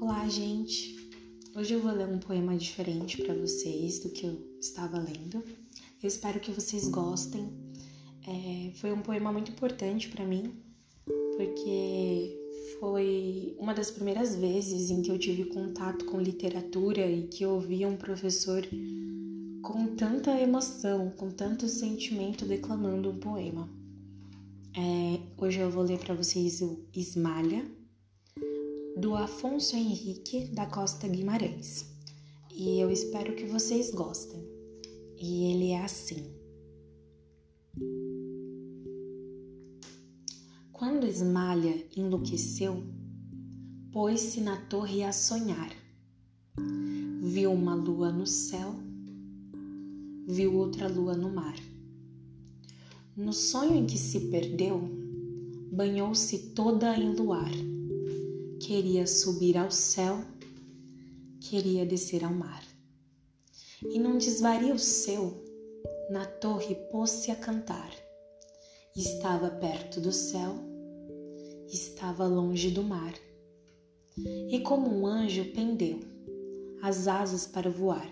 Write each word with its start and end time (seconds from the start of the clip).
Olá, 0.00 0.28
gente! 0.28 1.10
Hoje 1.56 1.74
eu 1.74 1.80
vou 1.80 1.90
ler 1.90 2.06
um 2.06 2.20
poema 2.20 2.56
diferente 2.56 3.20
para 3.20 3.34
vocês 3.34 3.98
do 3.98 4.10
que 4.10 4.24
eu 4.24 4.38
estava 4.60 4.98
lendo. 4.98 5.42
Eu 6.00 6.06
espero 6.06 6.38
que 6.38 6.52
vocês 6.52 6.88
gostem. 6.88 7.52
É, 8.26 8.70
foi 8.74 8.92
um 8.92 9.02
poema 9.02 9.32
muito 9.32 9.50
importante 9.50 10.08
para 10.08 10.24
mim, 10.24 10.52
porque 11.36 12.38
foi 12.78 13.56
uma 13.58 13.74
das 13.74 13.90
primeiras 13.90 14.36
vezes 14.36 14.88
em 14.90 15.02
que 15.02 15.10
eu 15.10 15.18
tive 15.18 15.46
contato 15.46 16.04
com 16.04 16.20
literatura 16.20 17.10
e 17.10 17.26
que 17.26 17.44
eu 17.44 17.50
ouvia 17.50 17.88
um 17.88 17.96
professor 17.96 18.62
com 19.62 19.96
tanta 19.96 20.40
emoção, 20.40 21.10
com 21.10 21.30
tanto 21.30 21.66
sentimento 21.66 22.46
declamando 22.46 23.10
um 23.10 23.18
poema. 23.18 23.68
É, 24.76 25.20
hoje 25.36 25.58
eu 25.58 25.70
vou 25.70 25.82
ler 25.82 25.98
para 25.98 26.14
vocês 26.14 26.62
o 26.62 26.86
Esmalha, 26.94 27.66
do 28.98 29.14
Afonso 29.14 29.76
Henrique 29.76 30.46
da 30.46 30.66
Costa 30.66 31.06
Guimarães. 31.06 31.86
E 32.52 32.80
eu 32.80 32.90
espero 32.90 33.36
que 33.36 33.46
vocês 33.46 33.92
gostem. 33.92 34.42
E 35.16 35.52
ele 35.52 35.70
é 35.70 35.84
assim. 35.84 36.34
Quando 40.72 41.06
Esmalha 41.06 41.86
enlouqueceu, 41.96 42.82
pôs-se 43.92 44.40
na 44.40 44.56
torre 44.62 45.04
a 45.04 45.12
sonhar. 45.12 45.70
Viu 47.22 47.52
uma 47.52 47.76
lua 47.76 48.10
no 48.10 48.26
céu, 48.26 48.74
viu 50.26 50.56
outra 50.56 50.88
lua 50.88 51.16
no 51.16 51.32
mar. 51.32 51.54
No 53.16 53.32
sonho 53.32 53.76
em 53.76 53.86
que 53.86 53.96
se 53.96 54.28
perdeu, 54.28 54.80
banhou-se 55.70 56.50
toda 56.50 56.96
em 56.96 57.14
luar 57.14 57.52
queria 58.60 59.06
subir 59.06 59.56
ao 59.56 59.70
céu, 59.70 60.18
queria 61.40 61.86
descer 61.86 62.24
ao 62.24 62.32
mar. 62.32 62.64
E 63.88 63.98
num 63.98 64.18
desvario 64.18 64.78
seu, 64.78 65.44
na 66.10 66.24
torre 66.26 66.74
pôs-se 66.90 67.30
a 67.30 67.36
cantar. 67.36 67.90
Estava 68.96 69.50
perto 69.50 70.00
do 70.00 70.12
céu, 70.12 70.56
estava 71.68 72.26
longe 72.26 72.70
do 72.70 72.82
mar. 72.82 73.14
E 74.50 74.58
como 74.60 74.90
um 74.92 75.06
anjo 75.06 75.44
pendeu, 75.52 76.00
as 76.82 77.06
asas 77.06 77.46
para 77.46 77.70
voar. 77.70 78.10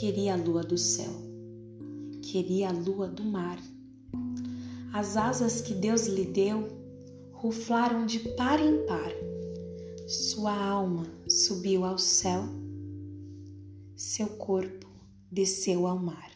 Queria 0.00 0.34
a 0.34 0.36
lua 0.36 0.62
do 0.62 0.78
céu, 0.78 1.12
queria 2.22 2.70
a 2.70 2.72
lua 2.72 3.06
do 3.06 3.22
mar. 3.22 3.58
As 4.94 5.16
asas 5.16 5.60
que 5.60 5.74
Deus 5.74 6.06
lhe 6.06 6.24
deu 6.24 6.68
ruflaram 7.32 8.06
de 8.06 8.20
par 8.20 8.60
em 8.60 8.86
par 8.86 9.12
sua 10.08 10.52
alma 10.54 11.06
subiu 11.28 11.84
ao 11.84 11.98
céu, 11.98 12.42
seu 13.96 14.26
corpo 14.26 14.88
desceu 15.30 15.86
ao 15.86 15.98
mar. 15.98 16.31